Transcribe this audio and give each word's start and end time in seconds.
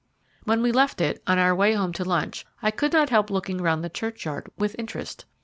When 0.45 0.63
we 0.63 0.71
left 0.71 0.99
it, 0.99 1.21
on 1.27 1.37
our 1.37 1.53
way 1.53 1.73
home 1.75 1.93
to 1.93 2.03
lunch, 2.03 2.43
I 2.59 2.71
could 2.71 2.91
not 2.91 3.11
help 3.11 3.29
looking 3.29 3.59
round 3.59 3.83
the 3.83 3.89
churchyard 3.91 4.49
with 4.57 4.75
interest. 4.79 5.25